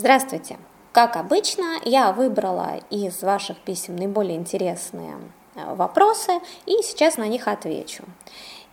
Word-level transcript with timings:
Здравствуйте! 0.00 0.56
Как 0.92 1.16
обычно, 1.16 1.78
я 1.84 2.12
выбрала 2.12 2.80
из 2.88 3.22
ваших 3.22 3.58
писем 3.58 3.96
наиболее 3.96 4.34
интересные 4.34 5.18
э, 5.54 5.74
вопросы 5.74 6.40
и 6.64 6.80
сейчас 6.80 7.18
на 7.18 7.28
них 7.28 7.46
отвечу. 7.46 8.04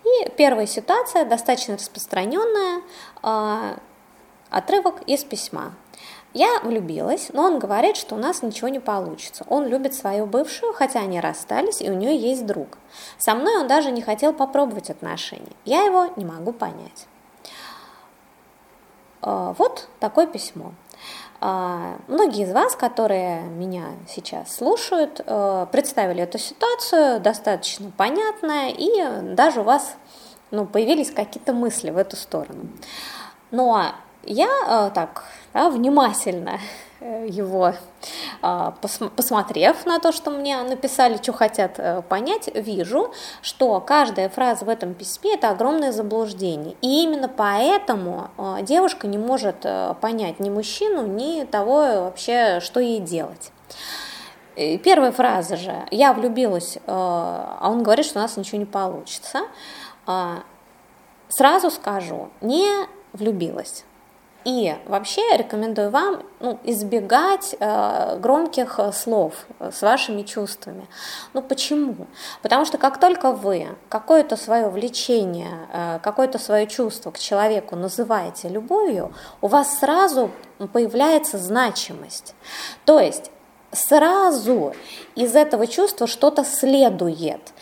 И 0.05 0.29
первая 0.38 0.66
ситуация 0.68 1.26
достаточно 1.26 1.76
распространенная, 1.76 2.82
э, 3.24 3.78
отрывок 4.50 5.02
из 5.02 5.26
письма. 5.26 5.74
Я 6.34 6.62
влюбилась, 6.62 7.28
но 7.33 7.44
он 7.44 7.59
говорит, 7.59 7.97
что 7.97 8.15
у 8.15 8.17
нас 8.17 8.41
ничего 8.41 8.69
не 8.69 8.79
получится. 8.79 9.46
Он 9.49 9.67
любит 9.67 9.94
свою 9.94 10.28
бывшую, 10.28 10.71
хотя 10.71 11.01
они 11.01 11.19
расстались, 11.19 11.81
и 11.81 11.89
у 11.89 11.94
нее 11.94 12.15
есть 12.15 12.46
друг. 12.46 12.78
Со 13.17 13.35
мной 13.35 13.57
он 13.57 13.67
даже 13.67 13.91
не 13.91 14.01
хотел 14.01 14.31
попробовать 14.31 14.89
отношения. 14.89 15.57
Я 15.65 15.83
его 15.83 16.07
не 16.16 16.23
могу 16.23 16.53
понять. 16.53 17.05
Э, 19.21 19.53
вот 19.57 19.89
такое 19.99 20.25
письмо. 20.25 20.71
А, 21.40 21.98
многие 22.08 22.44
из 22.44 22.52
вас, 22.52 22.76
которые 22.76 23.41
меня 23.41 23.86
сейчас 24.08 24.55
слушают, 24.55 25.22
э, 25.23 25.68
представили 25.72 26.23
эту 26.23 26.40
ситуацию 26.40 27.20
достаточно 27.20 27.91
понятная, 27.96 28.70
и 28.70 29.34
даже 29.36 29.62
у 29.62 29.63
вас 29.63 29.96
ну, 30.50 30.66
появились 30.66 31.12
какие-то 31.12 31.54
мысли 31.54 31.91
в 31.91 31.98
эту 31.98 32.16
сторону. 32.16 32.68
Но 33.52 33.91
я 34.23 34.48
э, 34.48 34.91
так 34.96 35.26
да, 35.54 35.70
внимательно 35.70 36.60
его, 37.00 37.74
а, 38.42 38.72
посмотрев 38.72 39.86
на 39.86 40.00
то, 40.00 40.12
что 40.12 40.32
мне 40.32 40.62
написали, 40.64 41.18
что 41.18 41.34
хотят 41.34 41.74
э, 41.78 42.02
понять, 42.02 42.50
вижу, 42.54 43.12
что 43.42 43.80
каждая 43.82 44.30
фраза 44.30 44.66
в 44.66 44.70
этом 44.70 44.94
письме– 44.94 45.34
это 45.36 45.50
огромное 45.50 45.91
заблуждение. 45.91 46.76
И 46.82 47.04
именно 47.04 47.28
поэтому 47.28 48.30
э, 48.38 48.64
девушка 48.64 49.08
не 49.08 49.18
может 49.18 49.66
понять 50.02 50.40
ни 50.40 50.50
мужчину, 50.50 51.05
ни 51.05 51.44
того 51.46 51.76
вообще, 52.04 52.60
что 52.62 52.80
ей 52.80 53.00
делать. 53.00 53.52
Первая 54.55 55.12
фраза 55.12 55.55
же 55.55 55.86
«я 55.91 56.14
влюбилась», 56.14 56.80
а 56.88 57.70
он 57.70 57.84
говорит, 57.84 58.08
что 58.08 58.18
у 58.18 58.21
нас 58.24 58.38
ничего 58.38 58.58
не 58.58 58.66
получится. 58.66 59.41
А, 60.08 60.43
сразу 61.30 61.70
скажу, 61.70 62.30
не 62.41 62.68
влюбилась. 63.14 63.86
И 64.45 64.75
вообще 64.85 65.21
рекомендую 65.35 65.89
вам 65.89 66.23
ну, 66.39 66.57
избегать 66.63 67.55
э, 67.59 68.17
громких 68.19 68.80
э, 68.80 68.91
слов 68.93 69.33
э, 69.59 69.71
с 69.73 69.81
вашими 69.81 70.21
чувствами. 70.21 70.88
Ну 71.33 71.41
почему? 71.41 72.07
Потому 72.41 72.63
что 72.63 72.77
как 72.77 72.97
только 72.99 73.31
вы 73.31 73.67
какое-то 73.89 74.38
свое 74.38 74.69
влечение, 74.69 75.67
э, 75.73 75.99
какое-то 76.02 76.39
свое 76.39 76.65
чувство 76.65 77.11
к 77.11 77.19
человеку 77.19 77.75
называете 77.75 78.47
любовью, 78.47 79.13
у 79.41 79.47
вас 79.47 79.80
сразу 79.80 80.31
появляется 80.71 81.38
значимость. 81.38 82.33
То 82.85 82.99
есть 82.99 83.31
сразу 83.71 84.73
из 85.15 85.35
этого 85.35 85.67
чувства 85.67 86.08
что-то 86.08 86.43
следует. 86.45 87.53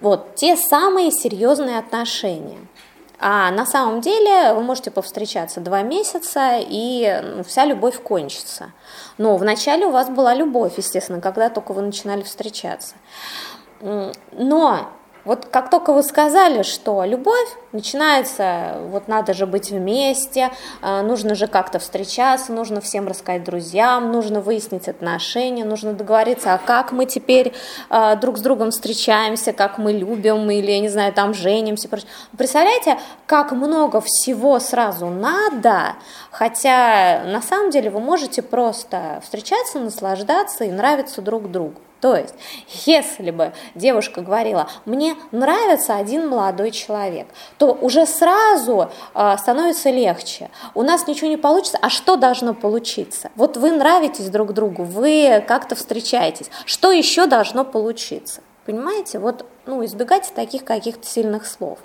Вот 0.00 0.36
те 0.36 0.56
самые 0.56 1.10
серьезные 1.10 1.78
отношения. 1.78 2.58
А 3.20 3.50
на 3.50 3.66
самом 3.66 4.00
деле 4.00 4.52
вы 4.52 4.62
можете 4.62 4.90
повстречаться 4.90 5.60
два 5.60 5.82
месяца, 5.82 6.58
и 6.58 7.42
вся 7.46 7.64
любовь 7.64 8.00
кончится. 8.02 8.72
Но 9.16 9.36
вначале 9.36 9.86
у 9.86 9.90
вас 9.90 10.08
была 10.08 10.34
любовь, 10.34 10.74
естественно, 10.76 11.20
когда 11.20 11.50
только 11.50 11.72
вы 11.72 11.82
начинали 11.82 12.22
встречаться. 12.22 12.94
Но 13.80 14.88
вот 15.28 15.44
как 15.44 15.68
только 15.68 15.92
вы 15.92 16.02
сказали, 16.02 16.62
что 16.62 17.04
любовь 17.04 17.48
начинается, 17.72 18.78
вот 18.90 19.08
надо 19.08 19.34
же 19.34 19.46
быть 19.46 19.70
вместе, 19.70 20.50
э, 20.80 21.02
нужно 21.02 21.34
же 21.34 21.46
как-то 21.48 21.78
встречаться, 21.78 22.50
нужно 22.50 22.80
всем 22.80 23.06
рассказать 23.06 23.44
друзьям, 23.44 24.10
нужно 24.10 24.40
выяснить 24.40 24.88
отношения, 24.88 25.66
нужно 25.66 25.92
договориться, 25.92 26.54
а 26.54 26.58
как 26.58 26.92
мы 26.92 27.04
теперь 27.04 27.52
э, 27.90 28.16
друг 28.16 28.38
с 28.38 28.40
другом 28.40 28.70
встречаемся, 28.70 29.52
как 29.52 29.76
мы 29.76 29.92
любим 29.92 30.50
или, 30.50 30.70
я 30.70 30.80
не 30.80 30.88
знаю, 30.88 31.12
там 31.12 31.34
женимся. 31.34 31.90
Представляете, 32.34 32.98
как 33.26 33.52
много 33.52 34.00
всего 34.00 34.58
сразу 34.60 35.08
надо, 35.08 35.96
хотя 36.30 37.22
на 37.26 37.42
самом 37.42 37.68
деле 37.68 37.90
вы 37.90 38.00
можете 38.00 38.40
просто 38.40 39.20
встречаться, 39.22 39.78
наслаждаться 39.78 40.64
и 40.64 40.70
нравиться 40.70 41.20
друг 41.20 41.50
другу. 41.50 41.74
То 42.00 42.14
есть, 42.14 42.34
если 42.86 43.32
бы 43.32 43.52
девушка 43.74 44.20
говорила, 44.20 44.68
мне 44.84 45.16
нравится 45.32 45.96
один 45.96 46.28
молодой 46.28 46.70
человек, 46.70 47.26
то 47.58 47.72
уже 47.72 48.06
сразу 48.06 48.90
э, 49.14 49.36
становится 49.36 49.90
легче. 49.90 50.50
У 50.74 50.82
нас 50.82 51.08
ничего 51.08 51.28
не 51.28 51.36
получится, 51.36 51.78
а 51.82 51.90
что 51.90 52.16
должно 52.16 52.54
получиться? 52.54 53.30
Вот 53.34 53.56
вы 53.56 53.72
нравитесь 53.72 54.28
друг 54.28 54.52
другу, 54.52 54.84
вы 54.84 55.44
как-то 55.46 55.74
встречаетесь. 55.74 56.50
Что 56.66 56.92
еще 56.92 57.26
должно 57.26 57.64
получиться? 57.64 58.42
Понимаете? 58.64 59.18
Вот 59.18 59.44
ну, 59.66 59.84
избегайте 59.84 60.32
таких 60.32 60.64
каких-то 60.64 61.04
сильных 61.04 61.46
слов. 61.46 61.80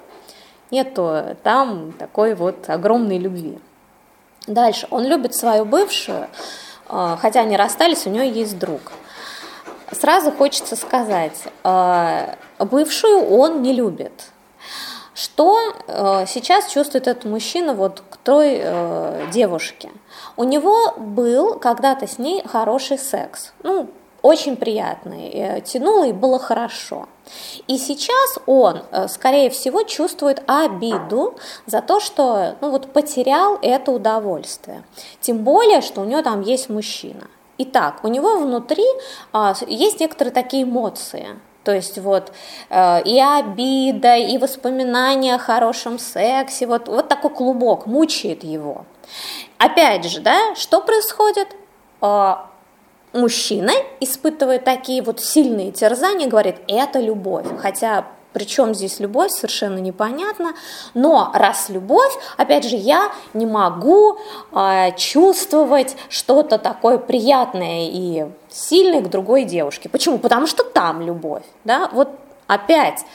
Нету 0.69 1.35
там 1.41 1.91
такой 1.93 2.35
вот 2.35 2.69
огромной 2.69 3.17
любви. 3.17 3.57
Дальше. 4.45 4.87
Он 4.91 5.05
любит 5.05 5.33
свою 5.33 5.65
бывшую, 5.65 6.27
э, 6.89 7.17
хотя 7.19 7.41
они 7.41 7.57
расстались, 7.57 8.05
у 8.05 8.11
нее 8.11 8.29
есть 8.29 8.59
друг– 8.59 8.91
сразу 9.93 10.31
хочется 10.31 10.75
сказать, 10.75 11.37
э, 11.63 12.35
бывшую 12.59 13.27
он 13.27 13.61
не 13.61 13.73
любит. 13.73 14.31
Что 15.13 15.57
э, 15.87 16.25
сейчас 16.27 16.71
чувствует 16.71 17.07
этот 17.07 17.25
мужчина 17.25 17.73
вот 17.73 18.03
к 18.09 18.17
той 18.17 18.59
э, 18.59 19.27
девушке? 19.31 19.91
У 20.37 20.43
него 20.43 20.93
был 20.97 21.59
когда-то 21.59 22.07
с 22.07 22.17
ней 22.17 22.43
хороший 22.45 22.97
секс, 22.97 23.53
ну, 23.61 23.89
очень 24.23 24.55
приятный, 24.55 25.61
тянуло 25.65 26.07
и 26.07 26.13
было 26.13 26.39
хорошо. 26.39 27.09
И 27.67 27.77
сейчас 27.77 28.37
он, 28.45 28.81
скорее 29.09 29.49
всего, 29.49 29.83
чувствует 29.83 30.41
обиду 30.47 31.35
за 31.65 31.81
то, 31.81 31.99
что 31.99 32.55
ну, 32.61 32.71
вот 32.71 32.93
потерял 32.93 33.59
это 33.61 33.91
удовольствие. 33.91 34.83
Тем 35.19 35.39
более, 35.39 35.81
что 35.81 35.99
у 35.99 36.05
него 36.05 36.21
там 36.21 36.39
есть 36.39 36.69
мужчина. 36.69 37.27
Итак, 37.57 37.99
у 38.03 38.07
него 38.07 38.37
внутри 38.37 38.85
а, 39.31 39.53
есть 39.67 39.99
некоторые 39.99 40.33
такие 40.33 40.63
эмоции. 40.63 41.39
То 41.63 41.73
есть 41.73 41.97
вот 41.97 42.33
э, 42.69 43.03
и 43.03 43.19
обида, 43.21 44.17
и 44.17 44.37
воспоминания 44.37 45.35
о 45.35 45.39
хорошем 45.39 45.97
сексе, 45.97 46.67
вот, 46.67 46.87
вот 46.87 47.07
такой 47.07 47.31
клубок 47.31 47.85
мучает 47.85 48.43
его. 48.43 48.85
Опять 49.57 50.05
же, 50.05 50.19
да, 50.19 50.55
что 50.55 50.81
происходит? 50.81 51.47
Э, 52.01 52.35
мужчина 53.13 53.71
испытывает 54.01 54.65
такие 54.65 55.01
вот 55.01 55.21
сильные 55.21 55.71
терзания, 55.71 56.27
говорит, 56.27 56.57
это 56.67 56.99
любовь. 56.99 57.47
Хотя 57.59 58.07
причем 58.33 58.73
здесь 58.73 58.99
любовь, 58.99 59.31
совершенно 59.31 59.77
непонятно. 59.77 60.53
Но 60.93 61.31
раз 61.33 61.69
любовь, 61.69 62.13
опять 62.37 62.65
же, 62.65 62.75
я 62.75 63.11
не 63.33 63.45
могу 63.45 64.17
э, 64.51 64.91
чувствовать 64.97 65.95
что-то 66.09 66.57
такое 66.57 66.97
приятное 66.97 67.87
и 67.89 68.25
сильное 68.49 69.01
к 69.01 69.09
другой 69.09 69.45
девушке. 69.45 69.89
Почему? 69.89 70.17
Потому 70.17 70.47
что 70.47 70.63
там 70.63 71.01
любовь. 71.01 71.43
Да? 71.63 71.89
Вот 71.93 72.09
опять, 72.47 73.05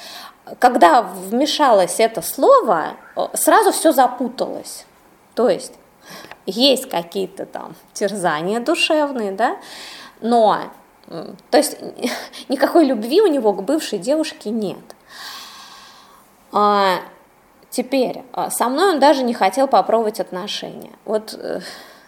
когда 0.58 1.02
вмешалось 1.02 2.00
это 2.00 2.22
слово, 2.22 2.94
сразу 3.34 3.72
все 3.72 3.92
запуталось. 3.92 4.86
То 5.34 5.48
есть 5.48 5.72
есть 6.46 6.88
какие-то 6.88 7.44
там 7.46 7.74
терзания 7.92 8.60
душевные, 8.60 9.32
да, 9.32 9.56
но 10.20 10.58
то 11.08 11.58
есть 11.58 11.78
никакой 12.48 12.84
любви 12.84 13.20
у 13.20 13.26
него 13.26 13.52
к 13.52 13.62
бывшей 13.62 13.98
девушке 13.98 14.50
нет. 14.50 14.78
А, 16.52 17.00
теперь, 17.70 18.22
а, 18.32 18.50
со 18.50 18.68
мной 18.68 18.94
он 18.94 19.00
даже 19.00 19.22
не 19.22 19.34
хотел 19.34 19.68
попробовать 19.68 20.20
отношения. 20.20 20.92
Вот 21.04 21.34
э, 21.34 21.60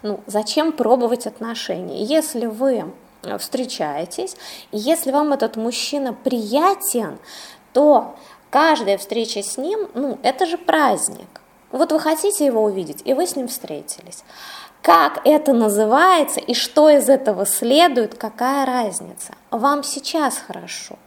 ну, 0.03 0.19
зачем 0.25 0.71
пробовать 0.71 1.27
отношения? 1.27 2.03
Если 2.03 2.45
вы 2.45 2.85
встречаетесь, 3.37 4.35
и 4.71 4.77
если 4.77 5.11
вам 5.11 5.33
этот 5.33 5.57
мужчина 5.57 6.13
приятен, 6.13 7.19
то 7.73 8.15
каждая 8.49 8.97
встреча 8.97 9.43
с 9.43 9.57
ним, 9.57 9.89
ну, 9.93 10.17
это 10.23 10.45
же 10.45 10.57
праздник. 10.57 11.41
Вот 11.71 11.91
вы 11.91 11.99
хотите 11.99 12.45
его 12.45 12.63
увидеть, 12.63 13.01
и 13.05 13.13
вы 13.13 13.25
с 13.25 13.35
ним 13.35 13.47
встретились. 13.47 14.23
Как 14.81 15.21
это 15.25 15.53
называется 15.53 16.39
и 16.39 16.53
что 16.53 16.89
из 16.89 17.07
этого 17.07 17.45
следует, 17.45 18.17
какая 18.17 18.65
разница? 18.65 19.33
Вам 19.51 19.83
сейчас 19.83 20.37
хорошо. 20.37 20.97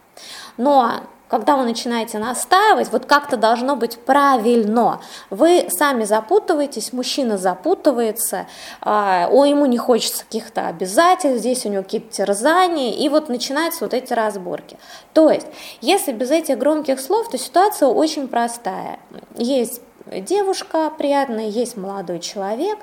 Но 0.57 1.01
когда 1.27 1.57
вы 1.57 1.63
начинаете 1.63 2.19
настаивать, 2.19 2.91
вот 2.91 3.05
как-то 3.05 3.35
должно 3.35 3.75
быть 3.75 3.97
правильно. 3.97 5.01
Вы 5.29 5.67
сами 5.69 6.03
запутываетесь, 6.03 6.93
мужчина 6.93 7.37
запутывается, 7.37 8.47
а, 8.79 9.27
о, 9.29 9.43
ему 9.45 9.65
не 9.65 9.77
хочется 9.77 10.23
каких-то 10.23 10.67
обязательств, 10.67 11.39
здесь 11.39 11.65
у 11.65 11.69
него 11.69 11.83
какие-то 11.83 12.13
терзания, 12.13 12.93
и 12.93 13.09
вот 13.09 13.27
начинаются 13.27 13.83
вот 13.83 13.93
эти 13.93 14.13
разборки. 14.13 14.77
То 15.13 15.29
есть, 15.29 15.47
если 15.81 16.13
без 16.13 16.31
этих 16.31 16.57
громких 16.57 16.99
слов, 16.99 17.29
то 17.29 17.37
ситуация 17.37 17.89
очень 17.89 18.27
простая. 18.27 18.99
Есть 19.35 19.81
девушка 20.05 20.91
приятная, 20.95 21.47
есть 21.47 21.75
молодой 21.75 22.19
человек, 22.19 22.77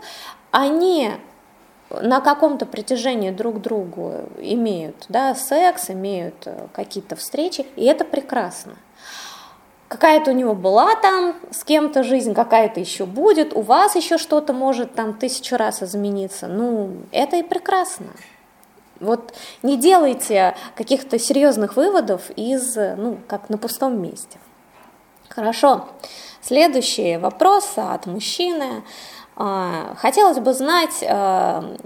они 0.52 1.10
на 1.90 2.20
каком-то 2.20 2.64
притяжении 2.64 3.30
друг 3.30 3.56
к 3.56 3.60
другу 3.60 4.28
имеют 4.38 5.06
да, 5.08 5.34
секс, 5.34 5.90
имеют 5.90 6.46
э, 6.46 6.68
какие-то 6.72 7.16
встречи, 7.16 7.66
и 7.76 7.84
это 7.84 8.04
прекрасно. 8.04 8.76
Какая-то 9.88 10.30
у 10.30 10.34
него 10.34 10.54
была 10.54 10.94
там 10.96 11.34
с 11.50 11.64
кем-то 11.64 12.02
жизнь, 12.02 12.32
какая-то 12.32 12.80
еще 12.80 13.04
будет, 13.04 13.54
у 13.54 13.60
вас 13.60 13.94
еще 13.94 14.16
что-то 14.16 14.54
может 14.54 14.94
там 14.94 15.12
тысячу 15.12 15.56
раз 15.56 15.82
измениться. 15.82 16.46
Ну, 16.46 16.96
это 17.10 17.36
и 17.36 17.42
прекрасно. 17.42 18.06
Вот 19.00 19.34
не 19.62 19.76
делайте 19.76 20.54
каких-то 20.76 21.18
серьезных 21.18 21.76
выводов 21.76 22.30
из, 22.36 22.76
ну, 22.76 23.18
как 23.26 23.50
на 23.50 23.58
пустом 23.58 24.00
месте. 24.00 24.38
Хорошо. 25.28 25.88
Следующий 26.40 27.16
вопрос 27.18 27.72
от 27.76 28.06
мужчины. 28.06 28.84
А, 29.36 29.94
хотелось 29.96 30.38
бы 30.38 30.52
знать, 30.52 31.02
а, 31.08 31.76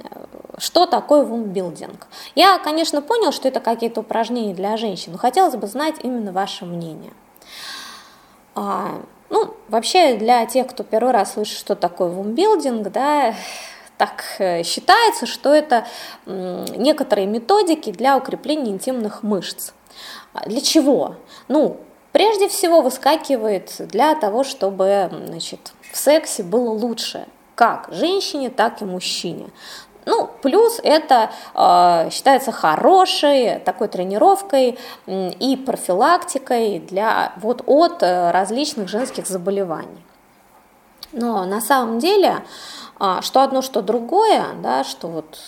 что 0.58 0.86
такое 0.86 1.24
вумбилдинг. 1.24 2.06
Я, 2.34 2.58
конечно, 2.58 3.02
понял, 3.02 3.32
что 3.32 3.48
это 3.48 3.60
какие-то 3.60 4.00
упражнения 4.00 4.54
для 4.54 4.76
женщин, 4.76 5.12
но 5.12 5.18
хотелось 5.18 5.54
бы 5.54 5.66
знать 5.66 5.96
именно 6.02 6.32
ваше 6.32 6.64
мнение. 6.64 7.12
А, 8.54 9.00
ну, 9.30 9.54
вообще, 9.68 10.16
для 10.16 10.44
тех, 10.46 10.66
кто 10.68 10.82
первый 10.82 11.12
раз 11.12 11.34
слышит, 11.34 11.58
что 11.58 11.74
такое 11.74 12.08
вумбилдинг, 12.08 12.90
да, 12.90 13.34
так 13.98 14.24
э, 14.38 14.62
считается, 14.62 15.26
что 15.26 15.54
это 15.54 15.86
некоторые 16.26 17.26
методики 17.26 17.92
для 17.92 18.16
укрепления 18.16 18.70
интимных 18.70 19.22
мышц. 19.22 19.72
Для 20.46 20.60
чего? 20.60 21.16
Ну, 21.48 21.78
прежде 22.12 22.48
всего 22.48 22.82
выскакивает 22.82 23.74
для 23.78 24.14
того, 24.14 24.44
чтобы 24.44 25.10
значит, 25.26 25.72
в 25.92 25.96
сексе 25.96 26.42
было 26.42 26.70
лучше 26.70 27.26
как 27.56 27.88
женщине, 27.90 28.50
так 28.50 28.82
и 28.82 28.84
мужчине. 28.84 29.48
Ну, 30.04 30.30
плюс 30.40 30.78
это 30.84 31.30
э, 31.52 32.10
считается 32.12 32.52
хорошей 32.52 33.58
такой 33.58 33.88
тренировкой 33.88 34.78
и 35.06 35.56
профилактикой 35.66 36.78
для, 36.78 37.32
вот, 37.38 37.64
от 37.66 38.04
э, 38.04 38.30
различных 38.30 38.88
женских 38.88 39.26
заболеваний. 39.26 40.04
Но 41.10 41.44
на 41.44 41.60
самом 41.60 41.98
деле, 41.98 42.44
э, 43.00 43.18
что 43.22 43.42
одно, 43.42 43.62
что 43.62 43.82
другое, 43.82 44.44
да, 44.62 44.84
что 44.84 45.08
вот 45.08 45.38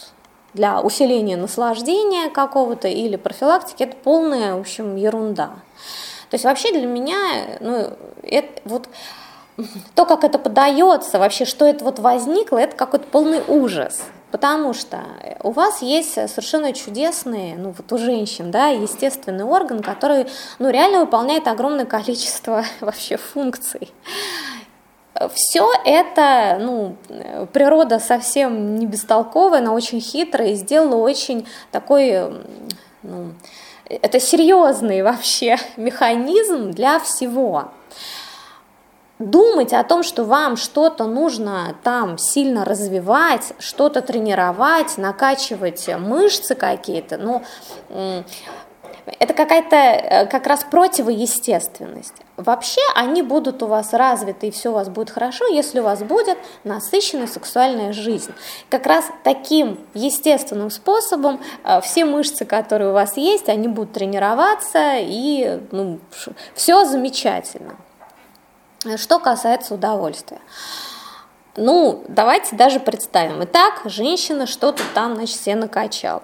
для 0.55 0.81
усиления 0.81 1.37
наслаждения 1.37 2.29
какого-то 2.29 2.89
или 2.89 3.15
профилактики, 3.15 3.85
это 3.85 3.97
полная, 3.97 4.57
в 4.57 4.61
общем, 4.61 4.97
ерунда. 4.97 5.51
То 6.31 6.35
есть 6.35 6.45
вообще 6.45 6.73
для 6.73 6.87
меня, 6.87 7.59
ну, 7.61 7.93
это 8.23 8.61
вот 8.65 8.89
то, 9.95 10.05
как 10.07 10.25
это 10.25 10.39
подается, 10.39 11.19
вообще, 11.19 11.45
что 11.45 11.67
это 11.67 11.85
вот 11.85 11.99
возникло, 11.99 12.59
это 12.59 12.77
какой-то 12.77 13.07
полный 13.07 13.43
ужас. 13.47 14.01
Потому 14.31 14.75
что 14.75 15.01
у 15.43 15.53
вас 15.53 15.81
есть 15.81 16.13
совершенно 16.13 16.73
чудесный, 16.75 17.55
ну 17.55 17.75
вот 17.77 17.91
у 17.93 17.99
женщин, 17.99 18.51
да, 18.51 18.69
естественный 18.69 19.45
орган, 19.45 19.83
который, 19.83 20.27
ну, 20.59 20.69
реально 20.69 21.01
выполняет 21.01 21.49
огромное 21.49 21.87
количество 21.87 22.65
вообще 22.81 23.17
функций. 23.17 23.93
Все 25.35 25.73
это, 25.85 26.59
ну, 26.61 26.95
природа 27.53 27.99
совсем 27.99 28.77
не 28.77 28.87
бестолковая, 28.87 29.61
она 29.61 29.73
очень 29.73 30.01
хитрая 30.01 30.51
и 30.51 30.55
сделала 30.55 30.97
очень 30.97 31.49
такой, 31.73 32.31
ну, 33.03 33.33
это 33.89 34.21
серьезный 34.21 35.03
вообще 35.03 35.57
механизм 35.77 36.71
для 36.71 37.01
всего 37.01 37.71
думать 39.19 39.73
о 39.73 39.83
том, 39.85 40.03
что 40.03 40.25
вам 40.25 40.57
что-то 40.57 41.05
нужно 41.05 41.75
там 41.83 42.19
сильно 42.19 42.65
развивать, 42.65 43.53
что-то 43.59 44.01
тренировать, 44.03 44.99
накачивать 44.99 45.89
мышцы 45.99 46.55
какие-то, 46.55 47.19
ну, 47.19 47.43
это 49.21 49.35
какая-то 49.35 49.77
э, 49.77 50.27
как 50.27 50.47
раз 50.47 50.65
противоестественность. 50.65 52.15
Вообще 52.37 52.81
они 52.95 53.23
будут 53.23 53.63
у 53.63 53.67
вас 53.67 53.93
развиты 53.93 54.49
и 54.49 54.51
все 54.51 54.71
у 54.71 54.75
вас 54.75 54.89
будет 54.89 55.11
хорошо, 55.11 55.47
если 55.47 55.81
у 55.81 55.83
вас 55.83 56.03
будет 56.03 56.39
насыщенная 56.65 57.27
сексуальная 57.27 57.93
жизнь. 57.93 58.33
Как 58.69 58.87
раз 58.87 59.07
таким 59.25 59.79
естественным 59.95 60.71
способом 60.71 61.41
э, 61.65 61.81
все 61.81 62.05
мышцы, 62.05 62.45
которые 62.45 62.91
у 62.91 62.95
вас 62.95 63.17
есть, 63.17 63.49
они 63.49 63.69
будут 63.69 63.93
тренироваться 63.93 64.97
и 64.99 65.61
ну, 65.71 65.99
все 66.55 66.85
замечательно. 66.85 67.77
Что 68.97 69.19
касается 69.19 69.75
удовольствия. 69.75 70.41
Ну, 71.57 72.05
давайте 72.07 72.55
даже 72.55 72.79
представим. 72.79 73.43
Итак, 73.43 73.83
женщина 73.87 74.47
что-то 74.47 74.83
там, 74.95 75.17
значит, 75.17 75.41
себе 75.41 75.57
накачала. 75.57 76.23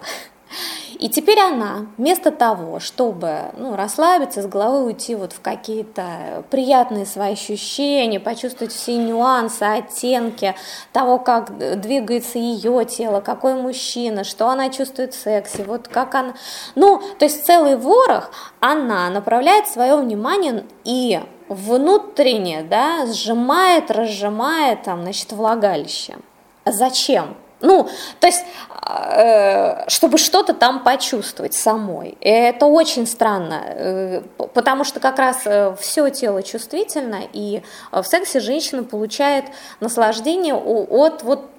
И 0.97 1.09
теперь 1.09 1.39
она, 1.39 1.87
вместо 1.97 2.31
того, 2.31 2.79
чтобы 2.79 3.51
ну, 3.57 3.75
расслабиться, 3.75 4.41
с 4.41 4.47
головы 4.47 4.85
уйти 4.85 5.15
вот 5.15 5.33
в 5.33 5.41
какие-то 5.41 6.45
приятные 6.49 7.05
свои 7.05 7.33
ощущения, 7.33 8.19
почувствовать 8.21 8.71
все 8.71 8.95
нюансы, 8.95 9.63
оттенки 9.63 10.55
того, 10.93 11.19
как 11.19 11.57
двигается 11.81 12.39
ее 12.39 12.85
тело, 12.85 13.19
какой 13.19 13.55
мужчина, 13.55 14.23
что 14.23 14.47
она 14.47 14.69
чувствует 14.69 15.13
в 15.13 15.21
сексе, 15.21 15.63
вот 15.63 15.89
как 15.89 16.15
она... 16.15 16.33
Ну, 16.75 17.01
то 17.19 17.25
есть 17.25 17.45
целый 17.45 17.75
ворох, 17.75 18.31
она 18.61 19.09
направляет 19.09 19.67
свое 19.67 19.97
внимание 19.97 20.63
и 20.85 21.19
внутренне, 21.47 22.63
да, 22.63 23.05
сжимает, 23.07 23.91
разжимает 23.91 24.83
там, 24.83 25.03
значит, 25.03 25.31
влагалище. 25.31 26.17
Зачем? 26.65 27.35
Ну, 27.61 27.87
то 28.19 28.27
есть, 28.27 28.43
э, 28.81 29.89
чтобы 29.89 30.17
что-то 30.17 30.53
там 30.53 30.83
почувствовать 30.83 31.53
самой. 31.53 32.17
И 32.19 32.29
это 32.29 32.65
очень 32.65 33.07
странно, 33.07 33.61
э, 33.65 34.21
потому 34.53 34.83
что 34.83 34.99
как 34.99 35.17
раз 35.17 35.41
э, 35.45 35.75
все 35.79 36.09
тело 36.09 36.43
чувствительно, 36.43 37.21
и 37.33 37.63
в 37.91 38.03
сексе 38.03 38.39
женщина 38.39 38.83
получает 38.83 39.45
наслаждение 39.79 40.53
от 40.53 41.23
вот 41.23 41.49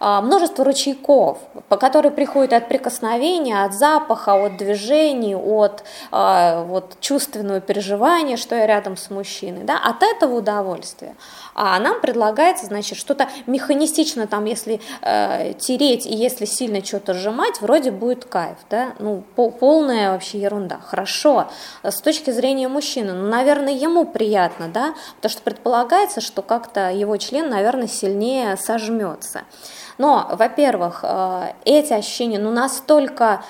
множество 0.00 0.64
ручейков, 0.64 1.38
по 1.68 1.76
которые 1.76 2.12
приходят 2.12 2.52
от 2.52 2.68
прикосновения, 2.68 3.64
от 3.64 3.74
запаха, 3.74 4.34
от 4.34 4.56
движений, 4.56 5.34
от 5.36 5.84
а, 6.10 6.64
вот, 6.64 6.96
чувственного 7.00 7.60
переживания, 7.60 8.36
что 8.36 8.54
я 8.54 8.66
рядом 8.66 8.96
с 8.96 9.10
мужчиной, 9.10 9.64
да, 9.64 9.78
от 9.78 10.02
этого 10.02 10.36
удовольствия. 10.36 11.14
А 11.54 11.78
нам 11.80 12.00
предлагается, 12.00 12.66
значит, 12.66 12.98
что-то 12.98 13.28
механистично, 13.46 14.26
там, 14.26 14.44
если 14.44 14.80
э, 15.02 15.54
тереть 15.58 16.06
и 16.06 16.14
если 16.14 16.44
сильно 16.44 16.84
что-то 16.84 17.14
сжимать, 17.14 17.60
вроде 17.60 17.90
будет 17.90 18.24
кайф, 18.24 18.56
да, 18.70 18.92
ну, 19.00 19.24
по 19.34 19.50
полная 19.50 20.12
вообще 20.12 20.40
ерунда. 20.40 20.78
Хорошо, 20.84 21.48
с 21.82 22.00
точки 22.00 22.30
зрения 22.30 22.68
мужчины, 22.68 23.12
ну, 23.12 23.28
наверное, 23.28 23.72
ему 23.72 24.06
приятно, 24.06 24.68
да, 24.68 24.94
потому 25.16 25.32
что 25.32 25.42
предполагается, 25.42 26.20
что 26.20 26.42
как-то 26.42 26.90
его 26.90 27.16
член, 27.16 27.48
наверное, 27.48 27.88
сильнее 27.88 28.56
сожмется. 28.56 29.42
Но, 29.98 30.28
во-первых, 30.32 31.00
э, 31.02 31.52
эти 31.64 31.92
ощущения, 31.92 32.38
ну, 32.38 32.50
настолько 32.50 33.42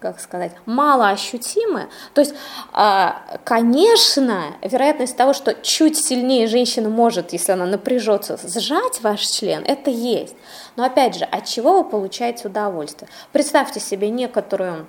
как 0.00 0.20
сказать, 0.20 0.52
мало 0.64 1.08
ощутимы. 1.08 1.88
То 2.14 2.20
есть, 2.20 2.34
а, 2.72 3.22
конечно, 3.44 4.56
вероятность 4.62 5.16
того, 5.16 5.32
что 5.32 5.54
чуть 5.54 5.96
сильнее 5.96 6.46
женщина 6.46 6.88
может, 6.88 7.32
если 7.32 7.52
она 7.52 7.66
напряжется, 7.66 8.38
сжать 8.42 9.00
ваш 9.02 9.26
член, 9.26 9.64
это 9.64 9.90
есть. 9.90 10.36
Но 10.76 10.84
опять 10.84 11.16
же, 11.16 11.24
от 11.24 11.46
чего 11.46 11.82
вы 11.82 11.84
получаете 11.88 12.46
удовольствие? 12.46 13.08
Представьте 13.32 13.80
себе 13.80 14.10
некоторую 14.10 14.86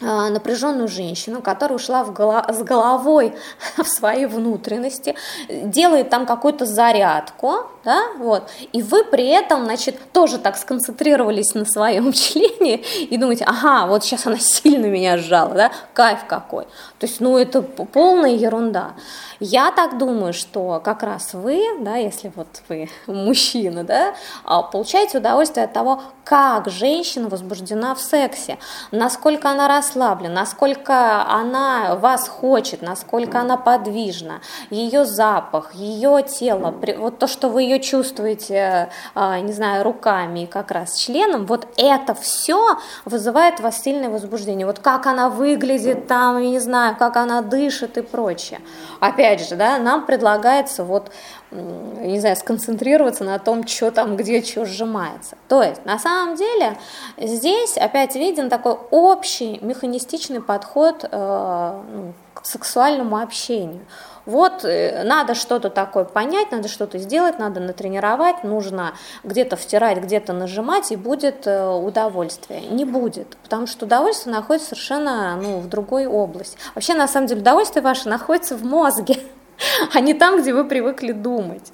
напряженную 0.00 0.88
женщину, 0.88 1.40
которая 1.40 1.76
ушла 1.76 2.04
в 2.04 2.12
голо- 2.12 2.52
с 2.52 2.62
головой 2.62 3.34
в 3.76 3.86
свои 3.86 4.26
внутренности, 4.26 5.14
делает 5.48 6.10
там 6.10 6.26
какую-то 6.26 6.66
зарядку, 6.66 7.66
да, 7.84 8.12
вот, 8.18 8.50
и 8.72 8.82
вы 8.82 9.04
при 9.04 9.28
этом, 9.28 9.64
значит, 9.64 10.12
тоже 10.12 10.38
так 10.38 10.56
сконцентрировались 10.56 11.54
на 11.54 11.64
своем 11.64 12.12
члене 12.12 12.76
и 12.76 13.16
думаете, 13.16 13.44
ага, 13.44 13.86
вот 13.86 14.04
сейчас 14.04 14.26
она 14.26 14.38
сильно 14.38 14.86
меня 14.86 15.16
сжала, 15.18 15.54
да, 15.54 15.72
кайф 15.94 16.26
какой. 16.26 16.64
То 16.98 17.06
есть, 17.06 17.20
ну, 17.20 17.36
это 17.38 17.62
полная 17.62 18.32
ерунда. 18.32 18.92
Я 19.38 19.70
так 19.70 19.98
думаю, 19.98 20.32
что 20.32 20.80
как 20.82 21.02
раз 21.02 21.34
вы, 21.34 21.62
да, 21.80 21.96
если 21.96 22.32
вот 22.34 22.48
вы 22.68 22.88
мужчина, 23.06 23.84
да, 23.84 24.14
а, 24.44 24.62
получаете 24.62 25.18
удовольствие 25.18 25.64
от 25.64 25.72
того, 25.72 26.02
как 26.24 26.68
женщина 26.68 27.28
возбуждена 27.28 27.94
в 27.94 28.00
сексе, 28.00 28.58
насколько 28.90 29.50
она 29.50 29.68
рас 29.68 29.85
расслаблена, 29.86 30.34
насколько 30.34 31.24
она 31.28 31.96
вас 31.96 32.28
хочет, 32.28 32.82
насколько 32.82 33.40
она 33.40 33.56
подвижна, 33.56 34.40
ее 34.70 35.04
запах, 35.04 35.74
ее 35.74 36.22
тело, 36.22 36.74
вот 36.98 37.18
то, 37.18 37.26
что 37.26 37.48
вы 37.48 37.62
ее 37.62 37.80
чувствуете, 37.80 38.90
а, 39.14 39.40
не 39.40 39.52
знаю, 39.52 39.84
руками, 39.84 40.46
как 40.46 40.70
раз 40.70 40.96
членом, 40.96 41.46
вот 41.46 41.68
это 41.76 42.14
все 42.14 42.78
вызывает 43.04 43.60
вас 43.60 43.82
сильное 43.82 44.10
возбуждение. 44.10 44.66
Вот 44.66 44.78
как 44.78 45.06
она 45.06 45.28
выглядит 45.28 46.06
там, 46.06 46.40
не 46.40 46.58
знаю, 46.58 46.96
как 46.96 47.16
она 47.16 47.42
дышит 47.42 47.98
и 47.98 48.02
прочее. 48.02 48.60
Опять 49.00 49.48
же, 49.48 49.56
да, 49.56 49.78
нам 49.78 50.06
предлагается 50.06 50.84
вот 50.84 51.10
не 51.50 52.18
знаю, 52.18 52.36
сконцентрироваться 52.36 53.24
на 53.24 53.38
том, 53.38 53.66
что 53.66 53.90
там, 53.90 54.16
где 54.16 54.42
что 54.42 54.64
сжимается. 54.64 55.36
То 55.48 55.62
есть, 55.62 55.84
на 55.84 55.98
самом 55.98 56.34
деле, 56.34 56.76
здесь 57.16 57.76
опять 57.76 58.14
виден 58.16 58.48
такой 58.48 58.76
общий 58.90 59.58
механистичный 59.76 60.40
подход 60.40 61.04
э, 61.10 61.82
ну, 61.92 62.12
к 62.34 62.46
сексуальному 62.46 63.18
общению. 63.18 63.84
Вот 64.24 64.64
э, 64.64 65.04
надо 65.04 65.34
что-то 65.34 65.70
такое 65.70 66.04
понять, 66.04 66.50
надо 66.50 66.68
что-то 66.68 66.98
сделать, 66.98 67.38
надо 67.38 67.60
натренировать, 67.60 68.42
нужно 68.42 68.94
где-то 69.22 69.56
втирать, 69.56 69.98
где-то 69.98 70.32
нажимать, 70.32 70.90
и 70.90 70.96
будет 70.96 71.46
э, 71.46 71.68
удовольствие. 71.68 72.62
Не 72.62 72.84
будет, 72.84 73.36
потому 73.42 73.66
что 73.66 73.86
удовольствие 73.86 74.34
находится 74.34 74.70
совершенно 74.70 75.36
ну, 75.36 75.60
в 75.60 75.68
другой 75.68 76.06
области. 76.06 76.58
Вообще, 76.74 76.94
на 76.94 77.06
самом 77.06 77.28
деле, 77.28 77.40
удовольствие 77.42 77.82
ваше 77.82 78.08
находится 78.08 78.56
в 78.56 78.64
мозге 78.64 79.18
а 79.94 80.00
не 80.00 80.14
там, 80.14 80.40
где 80.40 80.52
вы 80.52 80.64
привыкли 80.64 81.12
думать. 81.12 81.72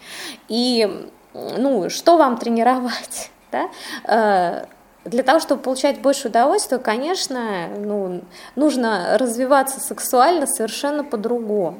И, 0.49 1.09
ну, 1.35 1.89
что 1.89 2.17
вам 2.17 2.37
тренировать, 2.37 3.31
да? 3.53 4.67
Э, 5.05 5.09
для 5.09 5.23
того, 5.23 5.41
чтобы 5.41 5.63
получать 5.63 6.01
больше 6.01 6.29
удовольствия, 6.29 6.79
конечно, 6.79 7.69
ну, 7.79 8.23
нужно 8.57 9.17
развиваться 9.19 9.81
сексуально 9.81 10.47
совершенно 10.47 11.05
по-другому. 11.05 11.79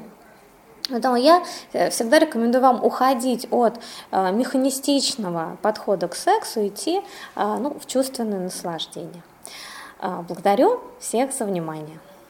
Поэтому 0.89 1.15
я 1.15 1.43
э, 1.71 1.89
всегда 1.89 2.19
рекомендую 2.19 2.61
вам 2.61 2.83
уходить 2.83 3.47
от 3.51 3.79
э, 4.11 4.31
механистичного 4.31 5.57
подхода 5.61 6.07
к 6.07 6.15
сексу, 6.15 6.67
идти 6.67 7.01
ну, 7.35 7.77
в 7.79 7.85
чувственное 7.85 8.39
наслаждение. 8.39 9.23
Благодарю 10.27 10.81
всех 10.99 11.31
за 11.31 11.45
внимание. 11.45 11.99